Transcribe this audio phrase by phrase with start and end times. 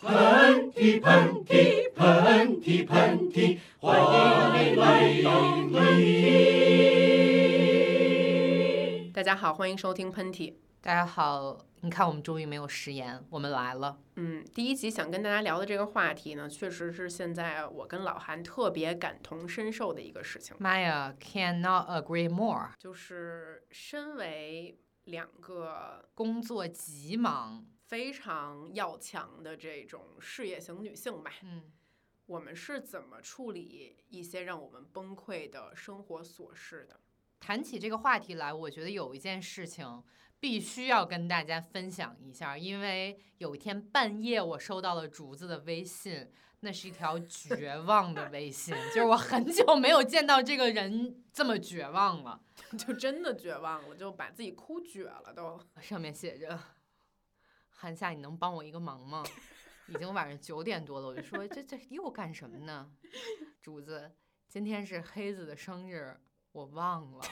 [0.00, 4.06] 喷嚏喷嚏喷嚏喷嚏，欢迎
[4.54, 5.40] 你来到
[5.72, 6.12] 喷嚏。
[9.12, 10.54] 大家好，欢迎收听喷嚏。
[10.80, 13.98] 大家好，你看我们终于没有食言，我们来了。
[14.14, 20.54] 嗯，第一集想跟大家聊的这个话题呢，确实是现在我跟老韩特别感同身受的一个事情。
[20.60, 22.68] 妈呀，cannot agree more。
[22.78, 31.72] 就是身为两个工作极忙、非常要强的这种事业型女性吧，嗯，
[32.26, 37.00] 我们是怎么处理一些让我们崩溃的生活琐事的？
[37.40, 40.04] 谈起这个话题来，我觉得有一件事情
[40.38, 46.30] 必须要跟大家分享一下，因为有一天半夜我收到了竹子的微信，
[46.60, 52.38] 那是一条绝望的微信，就是我很久没有见到这个人这么绝望了，
[52.76, 55.58] 就真的绝望了，就把自己哭绝了都。
[55.80, 56.60] 上面写着
[57.80, 59.22] ：“韩夏，你能帮我一个忙吗？
[59.86, 62.90] 已经晚上九点多了。”我就说：“这这又干什么呢？”
[63.62, 64.10] 主子，
[64.48, 66.18] 今天是黑子的生日。
[66.50, 67.24] 我忘了，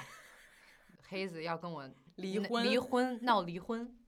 [1.08, 3.98] 黑子要跟我离婚，离婚闹离婚。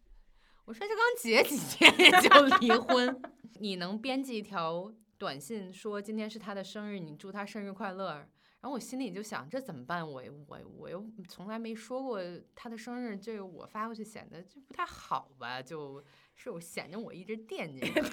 [0.64, 3.20] 我说这刚结几天也就离婚，
[3.58, 8.28] 你能编辑一条短信说今天是他的生日，你祝他生日快乐。
[8.60, 10.06] 然后我心里就想这怎么办？
[10.06, 12.20] 我我我又从来没说过
[12.56, 15.62] 他的生日，这个我发过去显得就不太好吧？
[15.62, 16.04] 就
[16.38, 18.02] 是我显得我一直惦记着。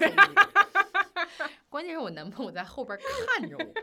[1.70, 3.74] 关键是我男朋友在后边看着我，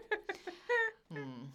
[1.16, 1.50] 嗯。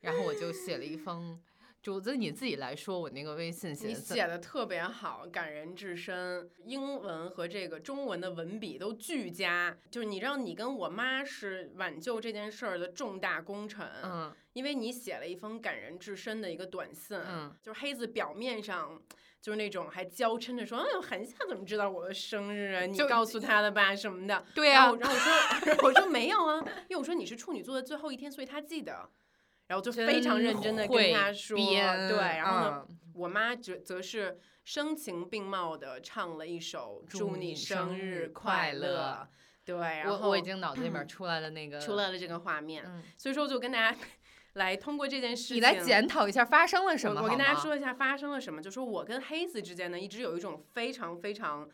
[0.00, 1.38] 然后我就写了一封，
[1.82, 9.76] 主子你自己来说，我那个微信写你写的特别好，感人至深，英文和这个中文的文笔都俱佳。
[9.90, 19.00] 就是你知道，你跟我妈是挽救这件事儿的重大功臣，嗯，因为你写了一封感人至深的一个短信，嗯，就是黑子表面上
[19.40, 22.86] 就是那种还娇嗔的说，哎呦，韩夏怎么知道我的生日啊？
[22.86, 24.44] 你告诉他的吧什么的。
[24.54, 29.10] 对呀，然后我说， 我说没有啊，因为我说你是处女座的最后一天，所以他记得。
[29.66, 39.28] 然后就非常认真的跟他说，对，然后呢，我妈则则是声情并茂的唱了一首祝你生日快乐，
[39.64, 42.84] 对，然后我已经脑子里面出来了那个出来了这个画面，
[43.16, 43.96] 所以说我就跟大家
[44.54, 51.68] 来通过这件事情，你来检讨一下发生了什么，我跟大家说一下发生了什么，就说我跟黑子之间呢一直有一种非常非常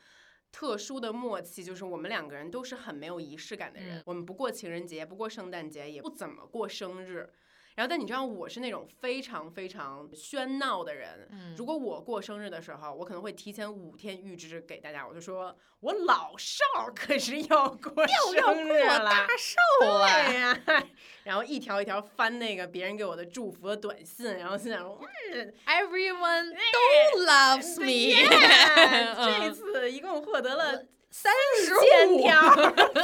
[0.53, 7.31] 特殊的默契，就是我们两个人都是很没有仪式感的人，我们不过情人节，不过圣诞节，也不怎么过生日。
[7.77, 11.29] 然后，但你知道我是那种非常非常喧闹的人。
[11.31, 20.59] 嗯，如果我过生日的时候，我可能会提前五天预支给大家，我就说我老少可是要过 生日了，大寿 了呀。
[21.25, 26.53] 然后一条一条翻那个别人给我的祝福的短信，然后心想嗯， Everyone
[27.13, 28.27] 都 loves me。
[29.17, 30.85] 这次一共获得了。
[31.09, 31.33] 三
[31.65, 32.55] 十千条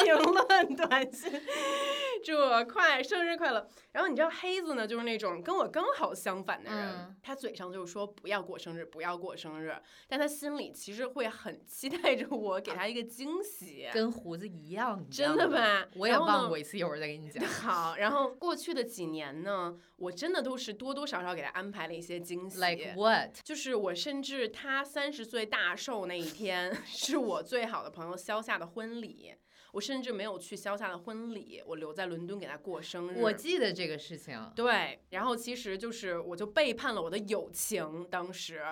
[0.04, 0.46] 评论
[0.86, 1.30] 短信，
[2.24, 3.68] 祝我快生日快乐。
[3.92, 9.74] 然后你知道黑子呢，就是那种跟我刚好相反的人，他嘴上就是说不要过生日，不要过生日，
[10.08, 15.86] 但他心里其实会很期待着我给他一个惊喜，跟胡子一样，真的吧？
[15.94, 17.44] 我也忘过一次，一会儿再给你讲。
[17.46, 23.30] 好，然后过去的几年呢，我真的都是多多少少给他安排了一些惊喜，like what？
[23.44, 27.92] 就是我甚至他三十岁大寿那一天， 是我最好的。
[27.92, 29.34] 朋友肖夏的婚礼，
[29.72, 33.20] 我甚至没有去肖夏的婚礼，我留在伦敦给他过生日。
[33.20, 34.50] 我记得这个事情。
[34.54, 38.62] 对，然后其实就是我就背叛了我的友情，当时。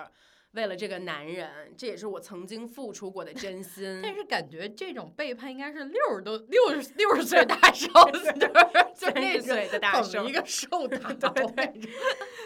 [0.53, 4.01] 为了这个男人，这也是我曾经付出过的真心。
[4.03, 7.87] 但是感觉这种背叛应该是六十多、六十六十岁大寿，
[8.93, 11.17] 就那岁的大寿，一个寿堂。
[11.17, 11.81] 对。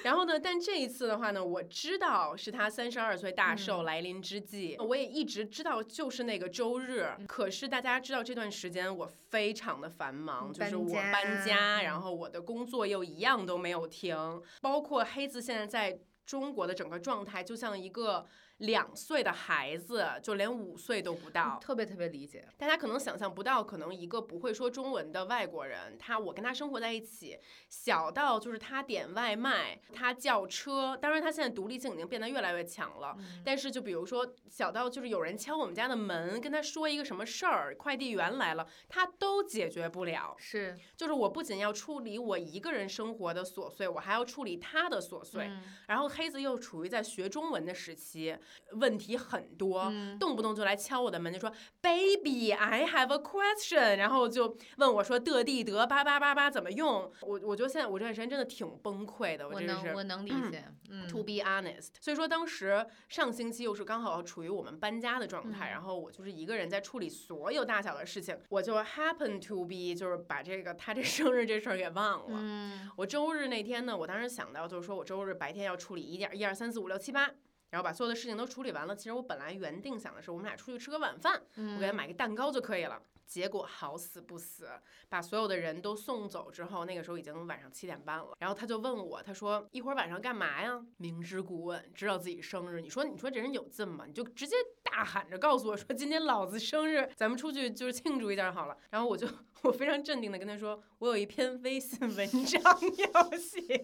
[0.04, 0.40] 然后呢？
[0.40, 7.10] 但这一次的话呢，我知道是他三十二岁大寿来临之际，我也一直知道就是那个周日。
[7.28, 14.16] 可是大家知道这段时间我非常的繁忙，就是我搬家，然后我的工作又一样都没有停，
[14.62, 16.00] 包括黑子现在在。
[16.25, 18.28] 中国的整个状态就像一个。
[18.60, 22.48] 两岁的孩子就连五岁都不到，特别特别理解。
[22.58, 27.38] 大家可能想象不到，可能一个不会说中文的外国人，他我跟他生活在一起，
[27.68, 30.97] 小到就是他点外卖，他叫车。
[31.02, 33.18] 当然，他现在独立性已经变得越来越强了。
[33.44, 40.34] 但是，就比如说小到就是有人敲我们家的门，跟他说一个什么事儿，快递员来了，他都解决不了。
[40.38, 45.52] 是，就是我不仅要处理我一个人生活的琐碎，我还要处理他的琐碎。
[45.88, 48.38] 然后黑子又处于在学中文的时期。
[48.74, 51.52] 问题很多，嗯动不动就来敲我的门，就说
[51.82, 57.12] “baby, I have a question”，然后就问我说的地得八八八八怎么用？
[57.22, 72.38] 我我觉得现在我这段时间真的挺崩溃的，我真的是能我能理解，嗯 To be honest，所以说当时上星期又是刚好处于我们搬家的状态，嗯然后我就是一个人在处理所有大小的事情，我就 happen to be 就是把这个他这生日这事儿给忘了。
[72.40, 77.32] 嗯我周日那天呢，我当时想到就是说我周日白天要处理一点一二三四五六七八。
[77.76, 83.02] 然后把所有的事情都处理完了，其实我本来原定想的是我们俩出去吃个晚饭，我给他嗯买个蛋糕就可以了。
[83.28, 84.70] 结果好死不死，
[85.10, 88.34] 把所有的人都送走之后，那个时候已经晚上七点半了。
[88.40, 90.82] 然后他就问我，他说一会儿晚上干嘛呀？
[90.96, 94.06] 明知故问，知道自己生日，你说你说这人有劲吗？
[94.08, 98.78] 你就直接大喊着告诉我说今天老子生日，咱们出去就是庆祝一下好了。
[98.90, 99.28] 然后我就
[99.64, 102.62] 我非常镇定的跟他说，我有一篇微信文章
[103.12, 103.84] 要写。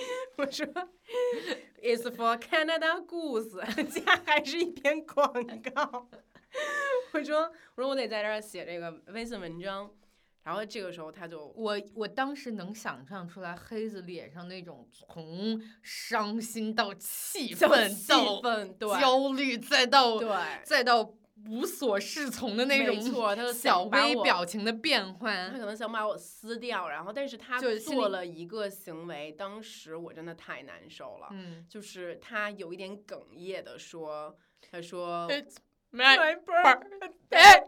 [0.36, 0.66] 我说
[1.82, 5.32] ，It's for Canada Goose，加还是一篇广
[5.74, 6.08] 告。
[7.12, 9.90] 我说，我说我得在这儿写这个微信文章。
[10.42, 20.28] 然后这个时候他就我我当时能想象出来黑子脸上那种从伤心到气愤气到愤，对焦虑，再到对，
[20.64, 21.04] 再到
[21.48, 25.64] 无所适从的那没种错，他就小微表情的变换他可。
[25.66, 31.28] 能想把我撕掉，然后但是他做了一个行为，当时我真的太难受了。
[31.30, 34.36] 嗯就是他有一点哽咽的说，
[34.70, 35.56] 他说 It's
[35.92, 37.64] My birthday,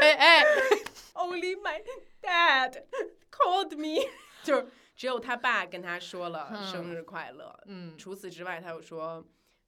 [0.00, 0.42] 哎哎，
[1.14, 1.82] only my
[2.22, 2.82] dad
[3.30, 4.02] called me，
[4.42, 4.66] 就是
[4.96, 7.58] 只有他爸跟他说了嗯生日快乐。
[7.66, 9.22] 嗯除此之外，他又说，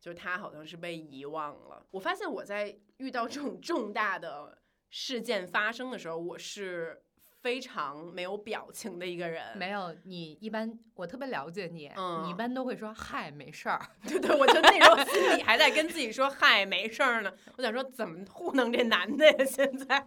[0.04, 1.82] 就是他好像是被遗忘了。
[1.90, 4.58] 我发现我在遇到这种重大的
[4.90, 7.02] 事件发生的时候，我是
[7.40, 9.56] 非常没有表情的一个人。
[9.56, 11.84] 没有你一般，我特别了解你，
[12.22, 13.80] 你一嗯般都会说嗨，没事儿。
[14.06, 19.44] 对对，我就那时候心里 还在跟自己说：“嗨，没事儿呢。”我想说，怎么糊弄这男的呀？
[19.46, 20.06] 现在，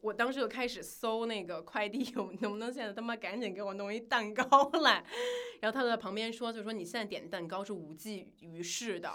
[0.00, 5.04] 我当时就开始搜那个快递 有能不能现在他妈赶紧给我弄一蛋糕来。
[5.60, 9.12] 然后他就在旁边说：“就说你现在点蛋糕是无济于事的。”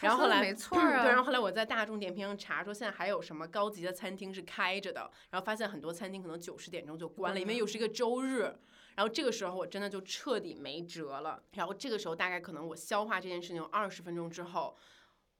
[0.00, 8.54] 然后后来没错儿啊，对，然后后来我在大众点评上查说，现在还有什么高级的餐厅是开着的，然后发现很多餐厅可能九十点钟就关了，因为又是一个周日。
[8.94, 11.42] 然后这个时候我真的就彻底没辙了。
[11.54, 14.76] 然后这个时候大概可能我消化这件事情有二十分钟之后，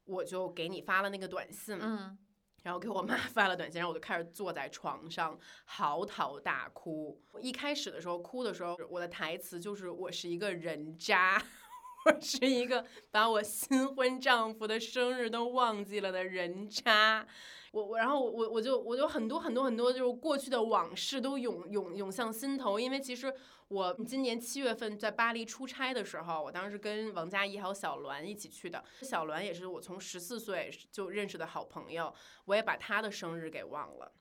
[0.05, 2.19] 我就给你发了那个短信，嗯，
[2.69, 7.19] 然后给我妈 发了短信，然后我就开始坐在床上嚎啕大哭。
[7.33, 11.43] 我一开始的时候哭的时候，我的台词就是我是一个人渣。
[12.05, 17.27] 我是一个把我新婚丈夫的生日都忘记了的人渣，
[17.73, 23.35] 我我然后我我我就我就很多很多很多就是过去的往事都涌涌涌向心头，因为其实
[23.69, 32.15] 我今年七月份在巴黎出差的时候，我当时跟王佳怡还有小栾一起去的，小栾也是我从十四岁就认识的好朋友，
[32.47, 34.13] 我也把他的生日给忘了。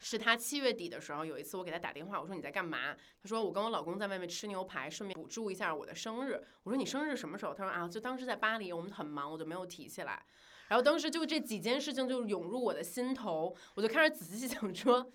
[0.00, 2.94] 是他七月底的时候，有一次我给他打电话，我说你在干嘛？
[2.94, 6.40] 他说我跟我老公在外面吃牛排，顺便补祝一下我的生日。
[6.62, 7.52] 我说你生日什么时候？
[7.52, 10.24] 他说啊，就当时在巴黎，我们很忙，我就没有提起来。
[10.68, 15.10] 然后当时就这几件事情就涌入我的心头，我就开始仔细想说，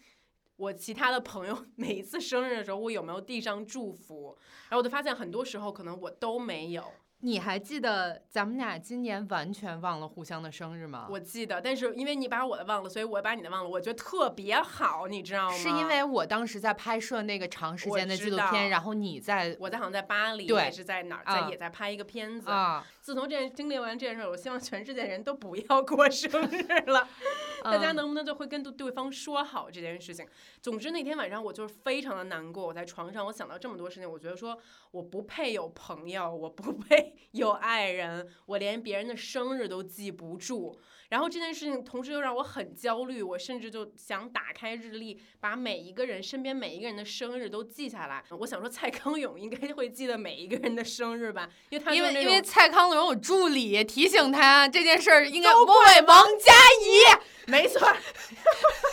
[0.57, 4.37] 我其他的朋友 每一次生日的时候，我有没有递上祝福？
[4.69, 6.83] 然后我就发现很多时候可能我都没有。
[7.25, 11.07] 你还记得咱们俩今年完全忘了互相的生日吗？
[11.09, 15.55] 我记得，但是因为你把我的忘了，所以我把你的忘了，我觉得特别好，你知道吗？
[15.55, 22.51] 是因为我当时在拍摄那个长时间的纪录片，然后你在我在好像在巴黎，对也是在哪儿，在啊也在拍一个片子。
[22.51, 27.05] 啊，自从这件经历完这件事，我希望全世界人都不要过生日了。
[27.61, 30.25] 大家嗯能不能就会跟对对方说好这件事情？
[30.61, 34.57] 总之那天晚上我就是非常的难过，我在床上我想到这么多事情，我觉得说
[34.91, 40.79] 我不配有朋友，我不配 有爱人，我连别人的生日都记不住。
[41.13, 48.23] 然后这件事情同时又让我很焦虑，我甚至就想打开日历，把每一个人身边每一个人的生日都记下来。
[48.39, 56.51] 我想说蔡康永应该会记得每一个人的生日吧，因为他因为因为蔡康永有助理提醒他这件事儿，应该都我为王佳
[56.81, 57.45] 怡。
[57.45, 57.95] 没错儿。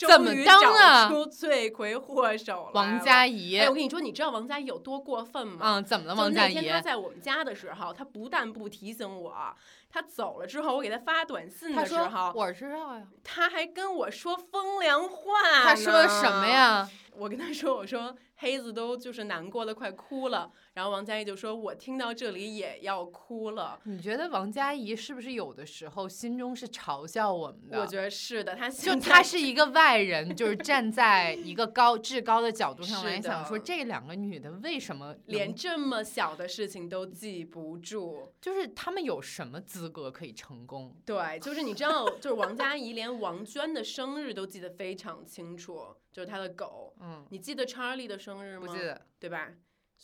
[0.00, 5.58] 怎么终于当啊找出罪魁祸首王佳佳怡哎，，我跟你说，你知道王佳怡有多过分吗？
[5.62, 6.54] 嗯，怎么了，就王佳怡？
[6.54, 9.34] 那天她在我们家的时候，她不但不提醒我，
[9.88, 13.02] 她走了之后，我给她发短信的时候，我知道呀。
[13.24, 15.32] 他还跟我说风凉话。
[15.62, 16.46] 他说什么？
[16.46, 16.88] 呀？
[17.16, 20.50] 我跟他说，我说黑子都就是难过的快哭了。
[20.74, 23.78] 然后王佳怡就说，我听到这里也要哭了。
[23.84, 27.80] 你觉得王佳怡是不是有的时候心中是嘲笑我们的？
[27.80, 38.32] 我觉得是的，她就现在他是一个外人，就是站在一个高至高的角度上来想，说这两个女的为什么连这么小的事情都记不住。
[38.40, 40.94] 就是她们有什么资格可以成功？
[41.06, 45.80] 对，就是你知道，就是王佳怡连王娟的生日都记得非常清楚，
[46.16, 46.96] 就是他的狗。
[46.98, 48.66] 嗯，你记得查理的生日吗？
[48.66, 49.06] 不记，得。
[49.18, 49.52] 对吧？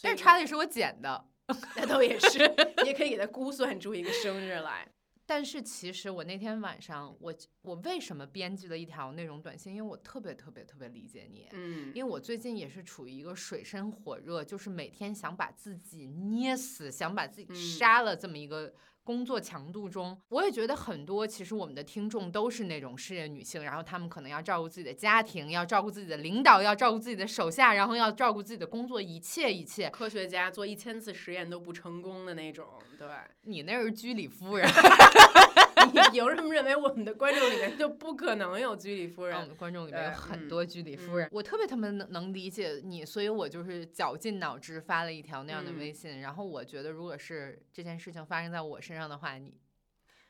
[0.02, 1.24] 但是查理是我捡的。
[1.74, 2.38] 那倒也是，
[2.82, 4.86] 你也可以给他估算出一个生日来。
[5.24, 9.74] 但是其实我那天晚上，我我为什么编辑了一条那种短信？
[9.74, 20.20] 因为我特别特别特别理解你，嗯，因为我最近也是处于一个水深火热，就是每天想把自己捏死，想把自己嗯杀了这么一个工作强度中。
[20.28, 29.90] 我也觉得很多其实我们的听众都是那种事业女性，然后她们可能要照顾自己的家庭，要照顾自己的领导，要照顾自己的手下，然后要照顾自己的工作，一切一切。
[29.90, 32.66] 科学家做一千次实验都不成功的那种，
[32.98, 33.08] 对。
[33.42, 34.64] 你那是居里夫人，
[35.92, 39.36] 你凭什么认为我们的观众里面就不可能有居里夫人？
[39.36, 46.20] 我们观众里面有很多居里夫人，我特别特别能能理解你，所以我就是绞尽脑汁发了一条那样的嗯微信。
[46.20, 49.54] 然后我觉得，如果是这件事情发生在我身上的话，你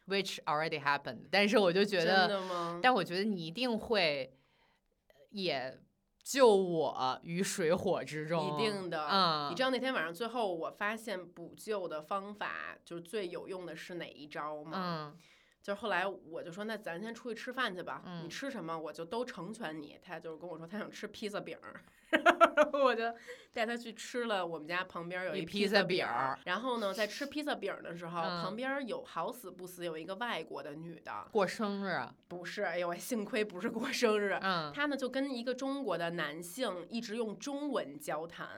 [0.06, 2.80] which already happened，但是我就觉真得？
[2.82, 4.36] 但我觉得你一定会
[5.30, 5.80] 也
[6.22, 14.72] 救我于水火之中，一定的，嗯，你知道那天晚上最后我发现补救的方法就是最有用的是哪一招吗？
[14.74, 15.18] 嗯
[15.62, 19.96] 就是后来我就说，那咱先出去吃饭去吧，嗯你吃什么我就都成全你。
[20.02, 21.84] 他就跟我说他想吃披萨饼儿，
[22.74, 23.04] 我就
[23.52, 26.04] 带他去吃了我们家旁边有一披萨饼。
[26.44, 34.36] 然后呢，在吃披萨饼的时候，嗯旁边有好死不死有一个外国的女的，过生日，不是，哎呦喂，幸亏不是过生日。
[34.42, 38.48] 嗯，他呢就跟一个中国的男性一直用中文交谈，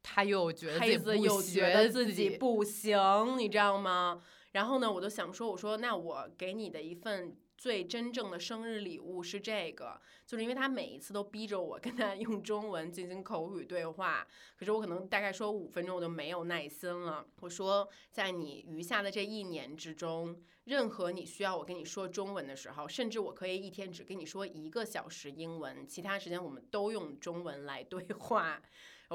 [0.00, 4.22] 他又觉得黑子自己又觉得自己不行，你知道吗？
[4.52, 14.26] 然后呢，我就想说，我说那我给你的一份最真正的生日礼物是这个，就是因为他每一次都逼着我跟他 用中文进行口语对话，
[14.56, 17.26] 可是我可能大概说五分钟我就没有耐心了。
[17.40, 28.60] 我说，在你余下的这一年之中，任何你需要我跟你说中文的时候，甚至我可以一天只跟你说一个小时英文，其他时间我们都用中文来对话。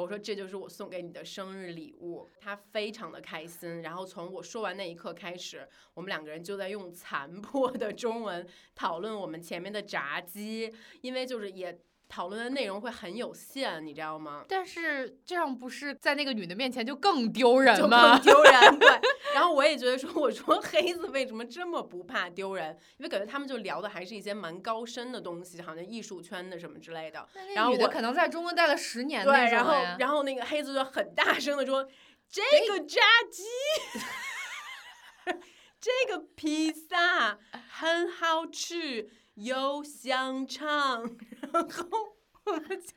[0.02, 3.82] 我说这就是我送给你的生日礼物，他非常的开心。
[3.82, 14.45] 然后从我说完那一刻开始，我们两个人就在用残破的中文讨论我们前面的炸鸡，因为就是也讨论的内容会很有限，你知道吗？
[14.47, 18.21] 但是这样不是在那个女的面前就更丢人就吗更？
[18.24, 18.89] 丢人，对。
[19.33, 22.77] 然后我也觉得说，我说黑子为什么这么不怕丢人？
[22.97, 27.27] 因为感觉他们就聊的还是一些蛮高深的东西，好像艺术圈的什么之类的。
[27.53, 31.85] 然后我可能在中国待了十年对，然后哎然后那个黑子就很大声的说
[32.29, 33.43] ：“这个炸鸡，
[35.81, 37.38] 这个披萨
[37.69, 41.17] 很好吃，有香肠。”
[41.52, 42.94] 然后我就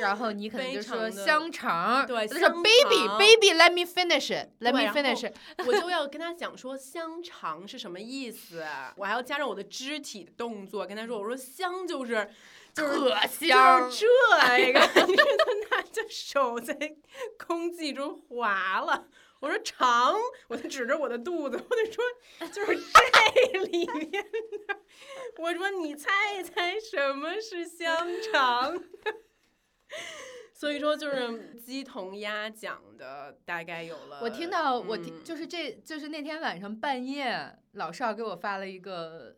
[0.00, 5.32] 然后你可能就说香肠，对他说 baby baby let me finish it，let me finish。
[5.64, 8.64] 我就要跟他讲说香肠是什么意思，
[8.96, 12.28] 我还要加上我的肢体动作跟他说，我说香就是
[12.74, 14.06] 就是可就香，是
[14.48, 15.24] 这个，你 说
[15.70, 16.76] 他拿着手在
[17.46, 19.06] 空气中划了。
[19.44, 20.14] 我说长，
[20.48, 22.02] 我就指着我的肚子， 我就说
[22.48, 22.80] 就是
[23.52, 24.80] 这里面的。
[25.36, 27.94] 我说你猜一猜什么是香
[28.32, 28.82] 肠？
[30.54, 34.20] 所以说就是鸡同鸭讲的，大概有了。
[34.22, 39.36] 我听到我听嗯就是这就是那天晚上半夜，老邵给我发了一个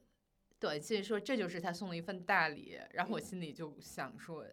[0.61, 4.47] 短信，说这就是他送了一份大礼，然后我心里就想说。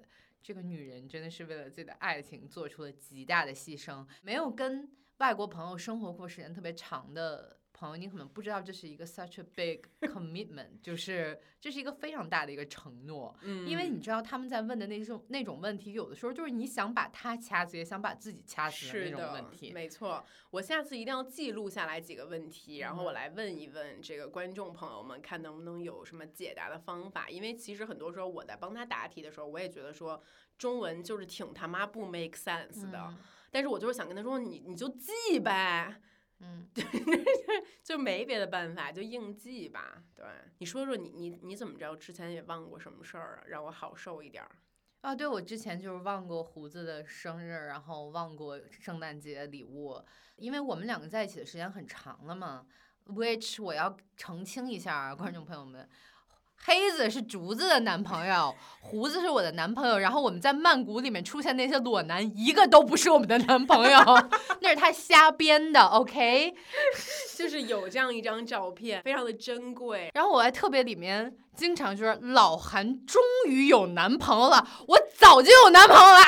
[0.45, 4.05] 这个女人真的是为了自己的爱情做出了极大的牺牲。
[4.21, 13.35] 没有跟外国朋友生活过时间特别长的朋友，你可能不知道这是一个 such a big commitment， 就是这是一个非常大的一个承诺。
[13.41, 19.71] 嗯，因为你知道他们在问的那种那种问题，有的时候就是你想把他掐死，也想把自己掐死的那种是的问题。
[19.71, 20.23] 没错。
[20.51, 27.29] 我下次一定要记录下来几个问题，然后我嗯来问一问这个观众朋友们，看能不能有什么解答的方法。
[27.29, 30.21] 因为其实很多时候我在帮他答题的时候，我也觉得说
[30.57, 33.17] 中文就是挺他妈不 make sense 的，嗯
[33.53, 36.01] 但是我就是想跟他说，你你就记呗。
[36.41, 36.67] 嗯，
[37.83, 40.03] 就没别的办法，就硬记吧。
[40.13, 40.25] 对，
[40.57, 41.95] 你说说你你你怎么着？
[41.95, 43.43] 之前也忘过什么事儿啊？
[43.47, 44.51] 让我好受一点儿。
[45.01, 50.03] 啊，对，我之前就是忘过胡子的生日，然后忘过圣诞节礼物，
[50.35, 52.65] 因为我们两个在一起的时间很长了嘛。
[53.05, 55.87] ，which 我要澄清一下啊，观众朋友们。
[56.65, 59.99] 黑子是竹子的男朋友，胡子是我的男朋友。
[59.99, 63.99] 然后我们在曼谷里面出现那些裸男，一个都不是我们的男朋友，
[64.61, 65.81] 那是他瞎编的。
[65.81, 66.53] OK，
[67.35, 70.09] 就是有这样一张照片，非常的珍贵。
[70.13, 76.21] 然后我还特别里面经常就是老韩终于有男朋友了，我早就有男朋友了。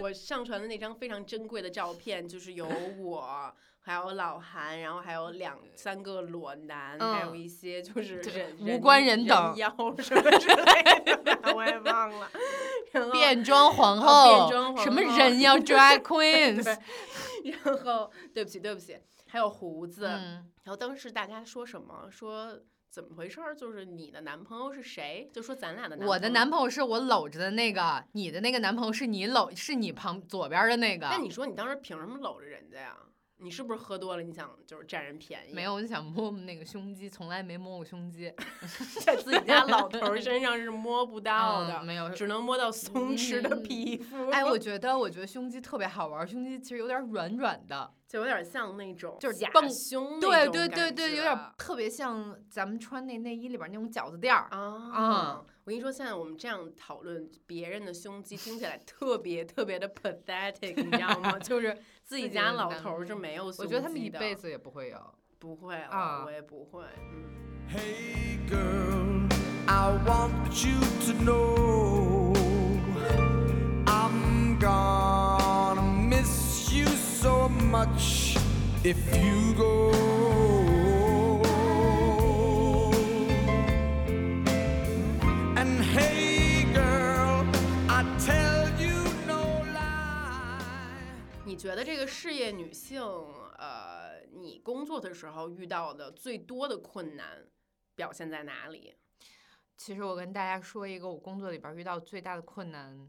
[0.02, 3.54] 我上传的那张非常珍贵的照片，就是有我。
[3.86, 12.30] 还有老韩，然后还有两三个裸男，还有一些就是人无关人等妖什么之类的 我也忘了。
[13.12, 14.50] 变装皇后，
[14.82, 16.64] 什么人妖 drag queens。
[17.44, 20.06] 然后对不起对不起，还有胡子。
[20.06, 22.08] 然后当时大家说什么？
[22.10, 23.38] 说怎么回事？
[23.54, 25.28] 就是你的男朋友是谁？
[25.30, 26.08] 就说咱俩的男。
[26.08, 31.08] 我的男朋友是我搂着的那个，你的那个男朋友是你搂，是你旁左边的那个。
[31.08, 32.96] 那你说你当时凭什么搂着人家呀？
[33.38, 34.22] 你是不是喝多了？
[34.22, 35.52] 你想就是占人便宜？
[35.52, 38.32] 没有，我就想摸摸那个胸肌，从来没摸过胸肌，
[39.04, 44.30] 在自己家老头身上是摸不到的，没有，只能摸到松弛的皮肤。
[44.30, 55.44] 哎， 我觉得，我觉得胸肌特别好玩，胸肌其实有点软软的，就有点像那种就是假胸，对对对对，有点特别像咱们穿那内衣里边那种饺子垫儿啊。
[55.64, 61.38] 我跟你说，现在我们这样讨论别人的胸肌，听起来特别特别的 pathetic，你知道吗？
[61.40, 63.64] 就是自己家老头儿是没有胸肌的。
[63.64, 64.98] 我觉得他们一辈子也不会有，
[65.38, 66.84] 不会啊，我也不会。
[66.98, 67.24] 嗯。
[67.72, 69.26] Hey girl,
[69.66, 72.34] I want you to know
[73.86, 75.80] I'm gonna
[76.10, 78.36] miss you so much
[78.84, 80.53] if you go.
[91.64, 93.00] 觉得这个事业女性，
[93.56, 97.42] 呃，你工作的时候遇到的最多的困难
[97.94, 98.94] 表现在哪里？
[99.74, 103.08] 其实我跟大家说一个我工作里边遇到最大的困难，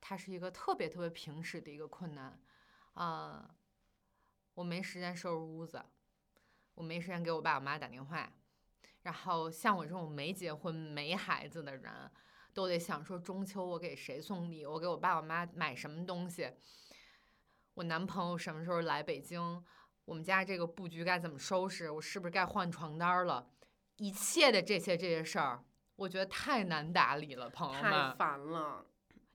[0.00, 2.40] 它是一个特别特别平时的一个困难，
[2.94, 3.54] 啊，
[4.54, 5.84] 我没时间收拾屋子，
[6.72, 8.32] 我没时间给我爸我妈打电话，
[9.02, 12.10] 然后像我这种没结婚没孩子的人，
[12.54, 16.50] 都得想说中秋我给谁送礼，我给我爸我妈买什么东西。
[17.78, 19.62] 我男朋友什么时候来北京？
[20.04, 21.88] 我们家这个布局该怎么收拾？
[21.88, 23.46] 我是不是该换床单了？
[23.98, 25.62] 一切的这些这些事儿，
[25.94, 27.92] 我觉得太难打理了，朋友们。
[27.92, 28.84] 太烦了。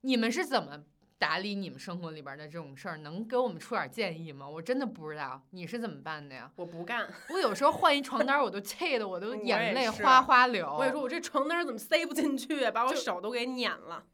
[0.01, 0.83] 你们是怎么
[1.17, 2.97] 打理你们生活里边的这种事儿？
[2.97, 4.45] 能给我们出点建议吗？
[4.45, 6.51] 我真的不知道你是怎么办的呀？
[6.57, 7.09] 我不干。
[7.29, 10.69] 我有时候换一床单，我都气得我都 眼泪哗哗流。
[10.77, 12.69] 我也说，我这床单怎么塞不进去？
[12.71, 14.06] 把我手都给碾了。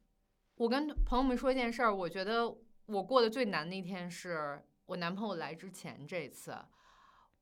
[0.57, 2.55] 我跟朋友们说一件事儿，我觉得。
[2.91, 6.57] 我过得最难的一天是我男朋友来之前这次，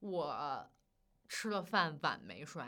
[0.02, 0.70] 我
[1.30, 2.68] 吃了饭碗没刷，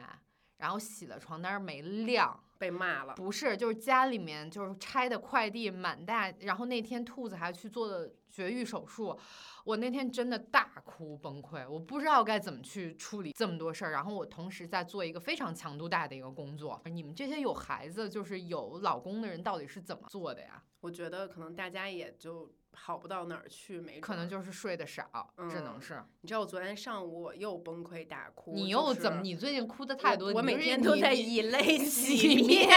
[0.58, 3.14] 然后洗了床单没晾，被骂了。
[3.16, 9.20] 不是，就是家里面就是拆的快递满大，然后那天兔子还去做了绝育手术，
[9.66, 16.82] 我那天真的大哭崩溃，我不知道该怎么去处理这么多事儿，然后我同时在做一个非常强度大的一个工作。
[16.86, 20.64] 你们这些有孩子就是有老公的人到底是怎么做的呀？
[20.80, 22.50] 我觉得可能大家也就。
[22.74, 26.02] 好不到哪儿去，没可能就是睡得少，只能是。
[26.22, 28.54] 你知道我昨天上午我又崩溃大哭。
[28.54, 29.22] 你又怎么？
[29.22, 32.70] 你最近哭的太多，我每天都在以泪 洗面。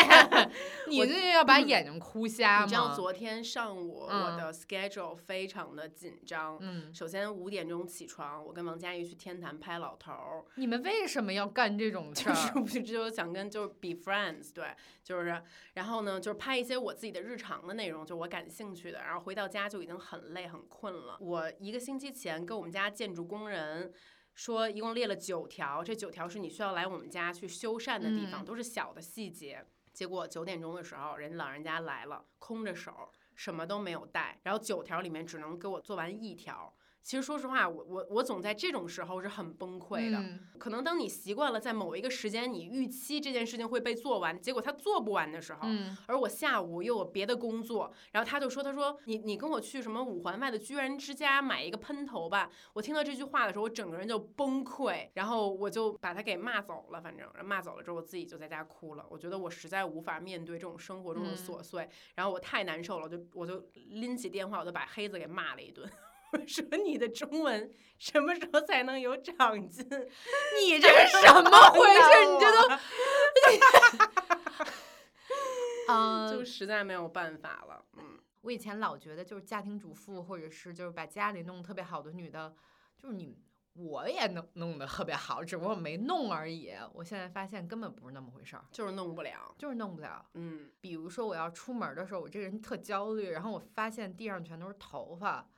[0.88, 2.64] 你最近要把眼睛哭瞎吗？
[2.64, 6.58] 你知道昨天上午我的 schedule 非常的紧张。
[6.60, 6.92] 嗯。
[6.94, 10.44] 首先五点钟起床，我跟王佳怡去天坛拍老头儿。
[10.56, 12.34] 你们为什么要干这种事儿？
[12.54, 14.66] 就是就想跟就是 be friends，对，
[15.02, 15.42] 就是，
[15.74, 19.92] 然后呢，就是拍一些我自己的日常的内容，就我感兴趣的，然后回到家就已经。
[20.02, 21.16] 很累很困了。
[21.20, 23.92] 我一个星期前跟我们家建筑工人
[24.34, 29.64] 说，一共列了九条，这九条是你需要来我们家去修缮的地方，都是小的细节。
[29.92, 36.74] 结果九点钟的时候，人老人家来了，空着手，什么都没有带，然后九条里面只能给我做完一条。
[37.02, 40.22] 其实说实话，我我我总在这种时候是很崩溃的。
[40.58, 45.68] 可能当你习惯了在某一个时间，你预期这件事情会被做完，结果他做不完的时候，
[46.06, 57.00] 而我下午又有别的工作，然后他就说：“他说你你跟我去什么五环外的居然之家买一个喷头吧。”我听到这句话的时候，我整个人就崩溃，然后我就把他给骂走了。
[57.02, 59.04] 反正骂走了之后，我自己就在家哭了。
[59.10, 65.90] 我觉得我实在无法面对这种生活中的琐碎，然后我太难受了，我就我就拎起电话，我就把黑子给骂了一顿。
[66.32, 69.84] 我 说你的中文什么时候才能有长进？
[70.60, 72.24] 你这是什么 回事？
[72.26, 72.68] 你这都，
[75.88, 77.84] 嗯，就实在没有办法了。
[77.98, 82.54] 嗯，我以前老觉得就是家庭主妇或者是就是把家里弄得特别好的女的，
[82.96, 83.36] 就是你
[83.74, 86.72] 我也弄弄得特别好，只不过没弄而已。
[86.94, 89.54] 我现在发现根本不是那么回事儿，就是弄不了。
[89.58, 90.24] 就是弄不了。
[90.34, 95.48] 嗯，比如说我要出门的时候，我这个人特焦虑，然后我发现地上全都是头发，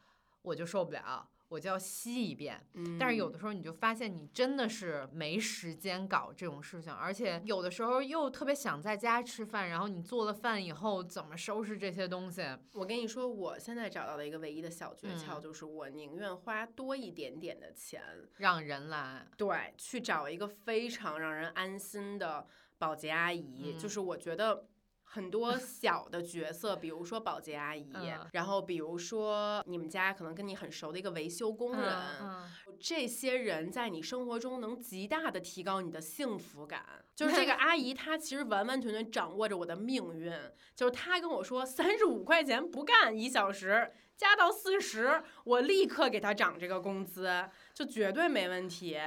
[0.44, 2.64] 我就受不了，我就要吸一遍。
[2.74, 12.42] 嗯但是有的时候你就发现你真的是没时间搞这种事情，而且有的时候又特别想在家吃饭，然后你做了饭以后怎么收拾这些东西？
[12.74, 18.02] 我跟你说，我现在找到的一个唯一的小诀窍，嗯就是我宁愿花多一点点的钱，
[18.36, 22.46] 让人来，对，去找一个非常让人安心的
[22.78, 23.72] 保洁阿姨。
[23.74, 24.66] 嗯就是我觉得
[25.14, 32.50] 很多小的角色，比如说保洁阿姨，嗯然后比如说你们家可能跟你很熟的一个维修工人，嗯
[32.80, 36.84] 这些人在你生活中能极大的提高你的幸福感。
[37.14, 40.32] 就是这个 阿姨，她其实完完全全掌握着我的命运。
[40.74, 48.98] 就是她跟我说三十五块钱不干一小时，加到四十，我立刻给她涨这个工资，就绝对没问题。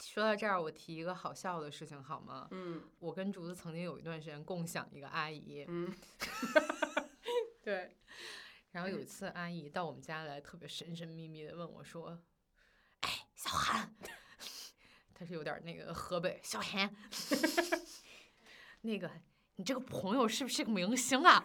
[0.00, 2.48] 嗯说到这儿，我提一个好笑的事情好吗？
[2.52, 5.94] 嗯我跟竹子曾经有一段时间共享一个阿姨，嗯，
[7.62, 7.94] 对，
[8.72, 12.18] 然后有一次阿姨到我们家来，特别神神秘秘的问我说
[13.02, 13.94] ：“哎，小韩，
[15.12, 16.90] 他是有点那个河北小韩，
[18.80, 19.10] 那个
[19.56, 21.44] 你这个朋友是不是个明星啊？”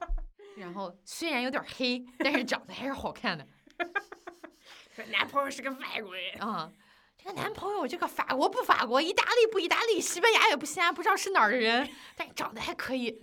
[0.58, 3.46] 然后虽然有点黑，但是长得还是好看的
[5.08, 6.38] 男朋友是个外国人。
[6.40, 6.70] 啊。
[7.26, 13.20] 这个男朋友，这个法国不法国，意大利不意大利，西班牙也不西安，不知道是哪儿的人，但长得还可以。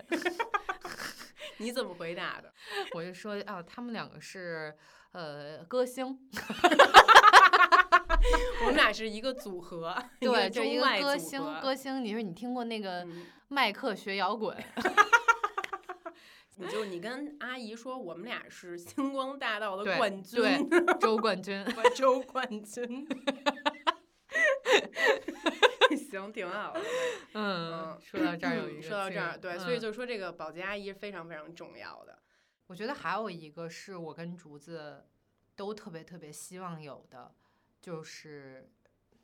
[1.55, 2.53] 你怎么回答的？
[2.95, 4.75] 我就说啊，他们两个是
[5.13, 6.05] 呃歌星，
[8.59, 12.03] 我们俩是一个组合，对，就一个歌星，歌星。
[12.03, 14.53] 你说你听过那个嗯麦克学摇滚？
[16.55, 21.65] 你就你跟阿姨说，我们俩是星光大道的冠军，对，周冠军。
[21.95, 23.07] 周冠军。
[26.09, 26.81] 行，挺好的。
[27.33, 32.21] 嗯，说到这儿有一个说到这儿，劲对，所以嗯就说这个保洁阿姨非常非常重要的。
[32.67, 35.05] 我觉得还有一个是我跟竹子
[35.55, 37.33] 都特别特别希望有的，
[37.79, 38.71] 就是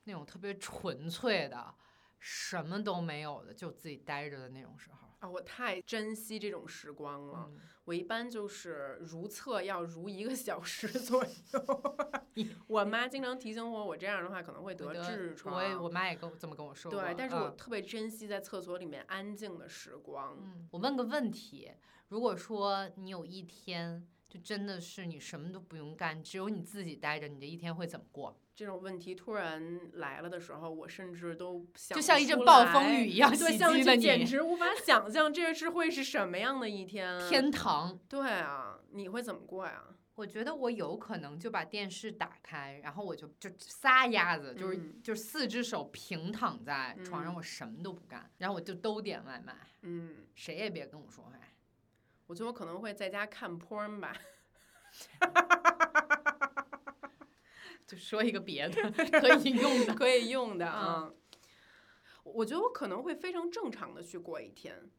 [0.04, 1.74] 那种特别纯粹的，
[2.20, 5.09] 什么都没有的，就自己待着的那种时候。
[5.20, 7.46] 啊，我太珍惜这种时光了。
[7.50, 12.50] 嗯，我一般就是如厕要如一个小时 左右。
[12.68, 15.56] 我妈经常提醒我，我这样的话可能会得痔疮。
[15.56, 17.02] 我也我妈也跟我这么跟我说过。
[17.02, 20.38] 对，但是我嗯特别珍惜在厕所里面安静的时光。
[20.42, 21.72] 嗯，我问个问题：
[22.08, 28.40] 如果说你有一天就真的是你什么都不用干，只有你自己待着，你这一天会怎么过？
[28.60, 37.18] 这种问题突然来了的时候，我甚至都想就像一阵暴风雨一样对，袭击了你简直无法想象这是会是什么样的一天。
[37.30, 37.98] 天堂。
[38.10, 39.82] 对啊，你会怎么过呀？
[40.16, 51.32] 我觉得我有可能就把电视打开，然后我就就撒丫子，就是、嗯就是四只手平躺在床上，嗯我什么都不干，然后我就都点外卖，嗯，谁也别跟我说话。
[52.28, 54.14] 我觉得我可能会在家看 porn 吧。
[57.90, 61.14] 就说一个别的 可以用的，可以用的嗯啊。
[62.24, 64.92] 我觉得我可能会非常正常的去过一天。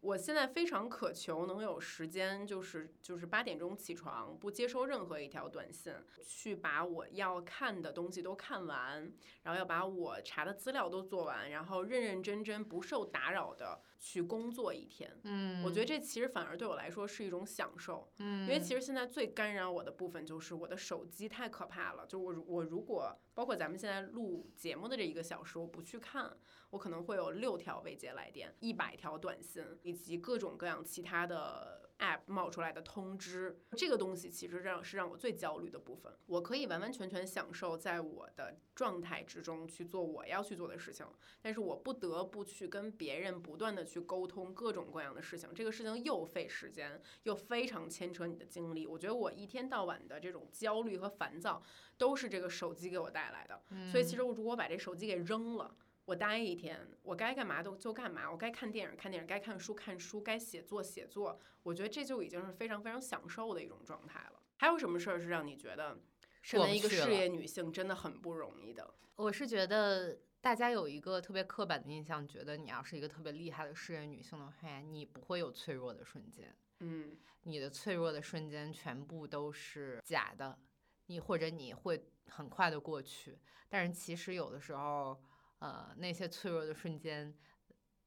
[0.00, 5.92] 我现在非常渴求能有时间，就是就是八点钟起床，不接收任何一条短信，
[6.24, 9.10] 去把我要看的东西都看完，
[9.42, 15.10] 然后要把我查的资料都做完，然后认认真真不受打扰的去工作一天。
[15.24, 18.10] 嗯，我觉得这其实反而对我来说是一种享受。
[18.18, 22.06] 嗯，因为其实现在最干扰我的部分就是我的手机太可怕了。
[22.06, 26.36] 就我我如果包括咱们现在录节目的这一个小时，我不去看，
[26.70, 33.60] 我可能会有六条未接来电、一百条短信，以及各种各样其他的 app 冒出来的通知。
[33.76, 36.12] 这个东西其实让是让我最焦虑的部分。
[36.26, 41.06] 我可以完完全全享受在我的状态之中去做我要去做的事情，
[41.40, 48.86] 但是我不得不去跟别人不断的去沟通各种各样的事情，这个事情又费时间，又非常牵扯你的精力。
[48.86, 51.62] 我觉得我一天到晚的这种焦虑和烦躁，
[51.96, 53.62] 都是这个手机给我带来的。
[53.90, 55.76] 所以其实我如果把这手机给扔了。
[56.08, 64.40] 我待一天，我该干嘛都就干嘛，我该看电影看电影，该看书看书，该写作写作，我觉得这就已经是非常非常享受的一种状态了。
[64.56, 66.00] 还有什么事儿是让你觉得
[66.40, 68.94] 身为一个事业女性真的很不容易的？
[69.16, 80.58] 我是觉得大家有一个特别刻板的印象，觉得你要是一个特别厉害的事业女性的话，你不会有脆弱的瞬间，嗯你的脆弱的瞬间全部都是假的，
[81.04, 85.20] 你或者你会很快的过去，但是其实有的时候，
[85.58, 87.34] 呃，那些脆弱的瞬间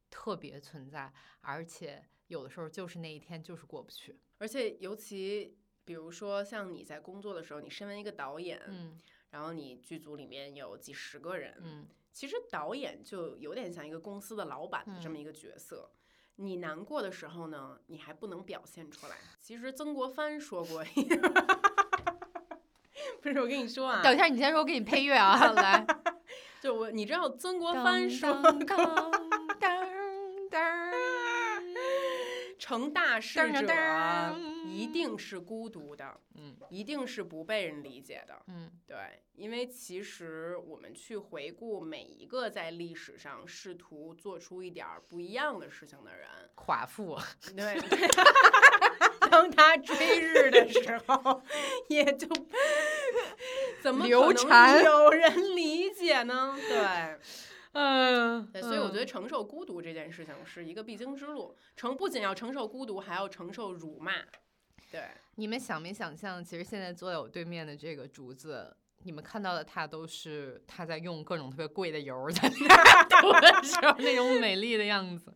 [0.10, 1.12] 特别存在，
[1.42, 4.20] 而且有的时候就是那一天就是过不去。
[4.38, 15.92] 而且尤其比如说像你在工作的时候，你身为一个导演，嗯然后你剧组里面有几十个人，嗯其实导演就有点像一个公司的老板的这么一个角色。
[16.36, 19.16] 你难过的时候呢，你还不能表现出来。
[19.40, 20.84] 其实曾国藩说过，
[23.22, 25.86] 不是我跟你说啊，等一下，你先说，我给你配乐啊， 来。
[26.62, 28.30] 就我你知道曾国藩说
[32.60, 33.74] 成大事当者
[34.68, 38.40] 一定是孤独的，嗯一定是不被人理解的。
[38.48, 38.96] 嗯对，
[39.34, 47.20] 因为其实我们去回顾每一个在历史上试图做出一点不一样的事情的人，寡妇，
[47.56, 47.82] 对，
[49.32, 51.42] 当他追日的时候，
[51.90, 52.28] 也就
[53.82, 56.56] 怎么流可能产有人理解呢？
[56.70, 57.20] 对。
[57.74, 64.12] 嗯对，所以我觉得承受孤独这件事情是一个必经之路，承不仅要承受孤独，还要承受辱骂。
[64.92, 65.04] 对，
[65.36, 75.34] 你们想没想象，其实现在坐在我对面的这个竹子，你们看到的他都是他在用各种特别贵的油在那儿 涂的时候那种美丽的样子。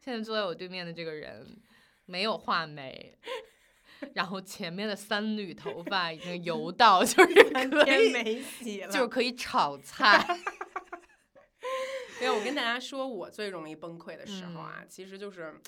[0.00, 1.46] 现在坐在我对面的这个人
[2.06, 3.16] 没有画眉，
[4.14, 8.88] 然后前面的三缕头发已经油到，就 是可以，没洗了。
[8.88, 10.24] 就是可以炒菜。
[12.20, 15.60] 没有，我跟大家说，我最容易崩溃的时候啊，其实就是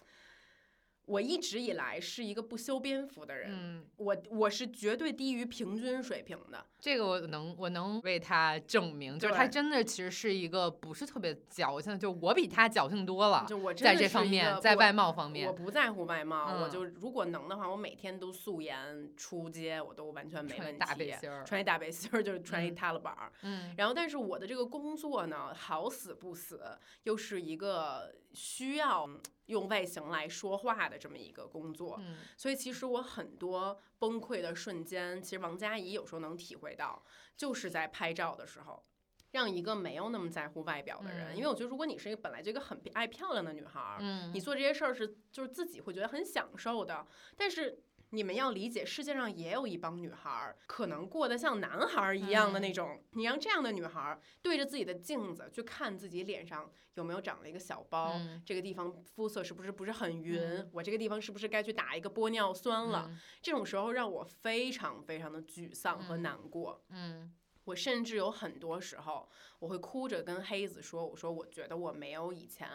[1.11, 6.64] 我一直以来是一个不修边幅的人，嗯，我我是绝对低于平均水平的。
[6.79, 13.44] 这个我能我能为他证明，就是他真的其实是一个不是特别矫情，就我比他矫情多了。
[13.49, 20.79] 就我真在这方面，个在外貌方面我面，不在乎外貌，我嗯就如果能的话，我每天都素颜出街，我都完全没问题。
[20.79, 23.33] 穿大背心儿穿一大背心儿，就是穿一嗯踏了板儿。
[23.42, 26.62] 嗯然后，但是我的这个工作呢，好死不死，
[27.03, 29.08] 又是一个需要
[29.46, 37.04] 用外形来说话的这么一个工作，嗯所以其实我很多崩溃的瞬间，其实王佳怡有时候能体会到，
[37.36, 38.84] 就是在拍照的时候。
[39.32, 47.80] 让一个没有那么在乎外表的人，嗯因为我觉得，如果你是一个本来就一个很爱漂亮的女孩儿，嗯，你做这些事儿是就是自己会觉得很享受的，但是
[48.11, 53.05] 你们要理解，世界上也有一帮女孩儿可能过得像男孩儿一样的那嗯种。
[53.12, 63.07] 你让这样的女孩儿对着自己的镜子去看自己脸上有没有长了一个小包，嗯这个地方肤色是不是不是很匀，嗯我这个地方是不是该去打一个玻尿酸了？
[63.09, 66.85] 嗯这种时候让我非常非常的沮丧和嗯难过。
[66.90, 67.33] 嗯
[67.64, 69.29] 我甚至有很多时候，
[69.61, 72.68] 我会哭着跟黑子说：“我说我觉得我没有以前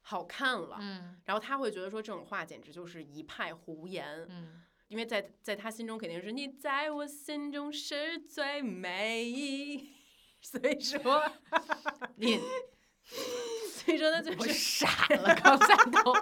[0.00, 0.78] 好看了。
[0.80, 9.84] 嗯然后他会觉得说这种话简直就是一派胡言，嗯因为在在他心中肯定是你在我心中是最美，
[10.40, 11.22] 所以说，
[12.16, 12.40] 你
[13.70, 16.14] 所以说他就傻了，刚才都。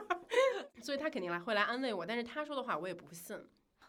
[0.83, 3.37] 所以他肯定来会来安慰我，但是他说的话我也不信。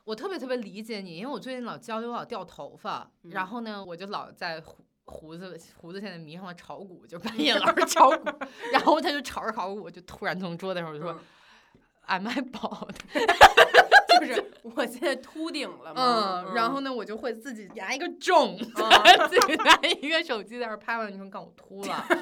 [0.04, 8.26] 我特别特别理解你，因为我最近老焦虑，我老掉头发，嗯然后呢，我就老在胡胡子胡子现在迷上了炒股，就半夜老是炒股，
[8.72, 11.20] 然后他就炒着炒股，我就突然从桌子上我就说、嗯
[12.08, 12.96] Am I bald？
[14.20, 18.64] 就是我现在秃顶了嘛，嗯，然后呢，我就会自己拿一个重，嗯
[19.30, 22.06] 自己拿一个手机在那儿拍完，你说告我秃了，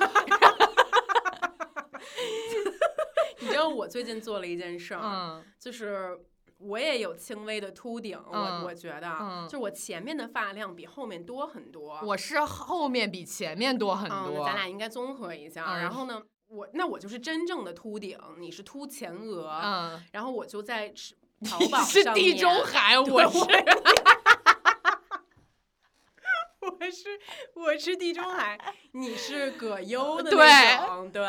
[3.39, 6.17] 你知道我最近做了一件事儿，嗯就是。
[6.57, 11.99] 我也有轻微的秃顶，我嗯我觉得，嗯就是我前面的发量比后面多很多。
[12.01, 15.65] 我是后面比前面多很嗯，多，咱俩应该综合一下。
[15.67, 23.37] 嗯然后呢，我那我就是真正的秃顶，你是秃前额，嗯，然后我就在吃 淘宝是地中海， 我是
[26.61, 27.19] 我是
[27.55, 28.57] 我是地中海，
[28.93, 31.23] 你是葛优的对那种，对。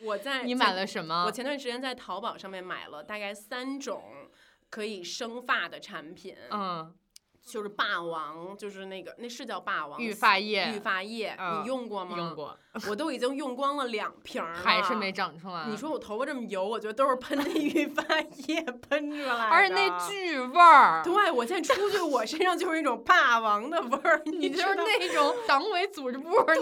[0.00, 1.24] 我在你买了什么？
[1.24, 4.00] 我前段时间在淘宝上面买了大概三种
[4.70, 6.94] 可以生发的产品，嗯，
[7.48, 12.14] 就是霸王，就是那个那是叫霸王育发液，育发液，嗯你用过吗？
[12.14, 12.54] 用，过，
[12.88, 15.64] 我都已经用光了两瓶儿了， 还是没长出来。
[15.66, 18.02] 你说我头发这么油，我觉得都是喷那育发
[18.46, 26.60] 液 喷出来的，而且那巨味儿，对我现在出去，我身上就是一种霸王的味儿， 你你就是那种党委组织部那个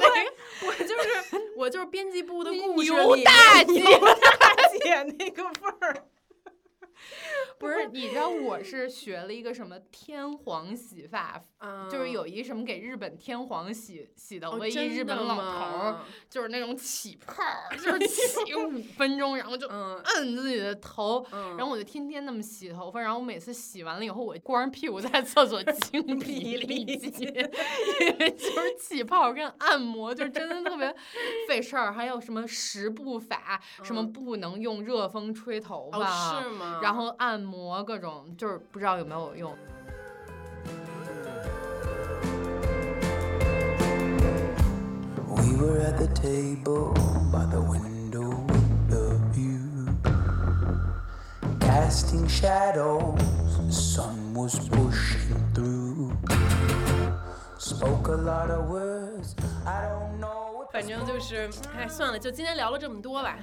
[0.66, 6.05] 我就是我就是编辑部的你故事牛里大姐牛大姐那个味儿。
[7.61, 11.42] 不是，你知道我是学了一个什么天皇洗发，
[11.90, 17.42] 就是有一什么给日本天皇洗洗的哦唯一日本老头儿，就是那种起泡，
[17.73, 21.25] 就是起五分钟，然后就嗯摁自己的头。
[21.33, 27.33] 嗯，然后我就天天那么洗头发，然后我每次洗完了以后，我光着屁股在厕所精疲力尽，因
[28.19, 30.95] 为就是起泡跟按摩，就真的特别
[31.49, 31.92] 费事儿。
[31.92, 36.81] 还有什么十步法，什么嗯不能用热风吹头发，哦是吗？
[36.83, 39.56] 然后按摩各种，就是不知道有没有用。
[45.28, 46.92] We were at the table
[47.32, 49.88] by the window with the view.
[51.61, 53.18] Casting shadows,
[53.56, 56.12] the sun was pushing through.
[57.59, 60.66] Spoke a lot of words, I don't know.
[60.66, 63.38] what 反正就是，哎，算了，就今天聊了这么多吧。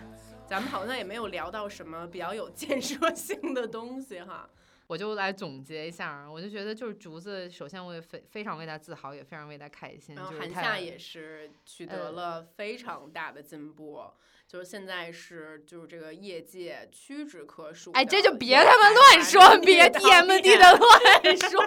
[0.45, 4.49] 咱们好像也没有聊到什么比较有建设性的东西哈。
[4.85, 10.15] 我就来总结一下，我就觉得就是竹子，首先我也非非常为他自豪，也非常为他开心。
[10.15, 14.03] 然后韩夏也是取得呃了非常大的进步，
[14.45, 17.97] 就是现在是就是这个业界屈指可数的。
[17.97, 21.65] 哎，这就别他妈乱说，别 TMD 的乱说。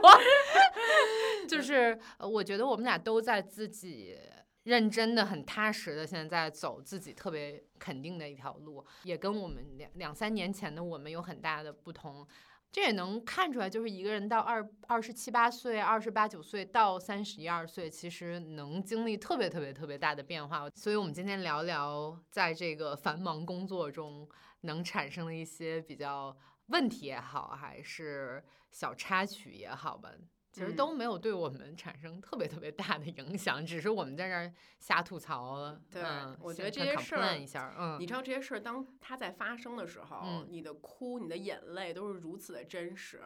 [1.49, 4.17] 就是呃我觉得我们俩都在自己
[4.67, 12.27] 认真的、很踏实的，现在在走自己特别肯定的一条路，也跟我们两两三年前的我们有很大的不同。
[12.73, 20.69] 这也能看出来，就是一个人到二二十七八岁、二十八九岁到三十一二岁，其实能经历特别特别特别大的变化。
[20.75, 24.29] 所以，我们今天聊聊在这个繁忙工作中
[24.63, 30.11] 能产生的一些比较问题也好，还是小插曲也好吧，
[30.57, 35.79] 其实嗯都没有对我们产生特别特别大的影响，只是我们在这儿瞎吐槽了。
[35.91, 43.21] 对嗯我觉得这些事儿一下，嗯，你知道这些事儿，当它在发生的时候，嗯你的哭、你的眼泪都是如此的真实，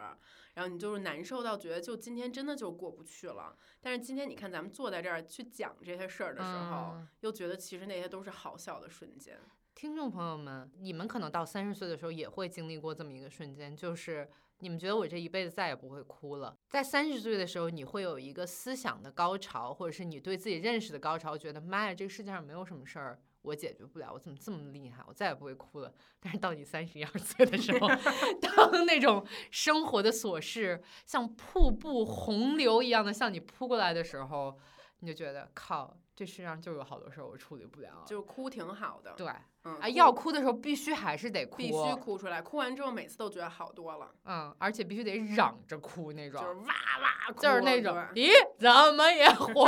[0.55, 3.55] 然后你就是难受到觉得就今天真的就过不去了。
[3.79, 9.39] 但是今天你看咱们坐在这儿去讲这些事儿的时候，嗯又觉得其实那些都是好笑的瞬间。
[9.73, 14.29] 听众朋友们，你们可能到三十岁的时候也会经历过这么一个瞬间，就是
[14.61, 16.55] 你们觉得我这一辈子再也不会哭了。
[16.69, 25.91] 在三十岁的时候，你会有一个思想的高潮，或者是你对自己认识的高潮，觉得妈呀，这个世界上没有什么事儿我解决不了，我怎么这么厉害，我再也不会哭了。
[26.19, 27.87] 但是到你三十一二岁的时候，
[28.39, 34.59] 当那种生活的琐事像瀑布洪流一样的向你扑过来的时候，
[35.01, 38.03] 你就觉得靠，这世界上就有好多事儿我处理不了。
[38.07, 39.27] 就是哭挺好的，对，
[39.63, 49.65] 嗯，啊，要哭的时候必须还是得哭，必须，哭出来，哭完之后每次都觉得好多了，嗯，而且必须得嚷着哭那种，就是哇哇哭，就是那种咦怎么也火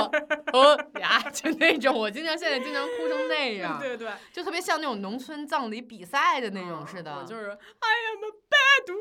[0.53, 8.93] 呃 呀，就那种，我经常现在经常哭成那 样，对对，就特别像那种农村葬礼比赛的那种似的，嗯就是 I am a bad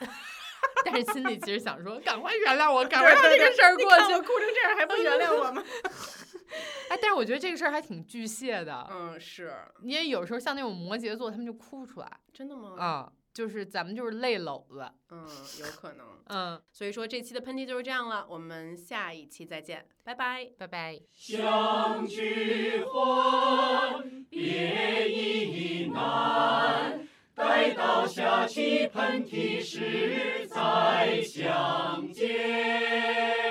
[0.00, 0.08] wife，
[0.84, 4.12] 但是心里其实想说，赶快原谅我，赶快让这个事儿过去。
[4.14, 5.64] 我哭成这样还不原谅我吗？
[6.88, 12.76] 哎，但是我觉得这个事儿还挺巨蟹的，嗯，是你也有时候像那种摩羯座，他们就哭不出来，真的吗？
[12.78, 15.26] 啊、就是咱们就是泪篓子，嗯，
[15.58, 16.06] 有可能。
[16.26, 20.48] 嗯，所以说这期的喷嚏就是这样了，我们下一期再见，拜拜。
[20.56, 21.00] 拜拜。
[21.12, 27.08] 相聚欢，别亦难。
[27.34, 33.43] 待到下起喷嚏时再相见。